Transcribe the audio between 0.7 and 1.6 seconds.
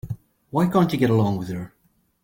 you get along with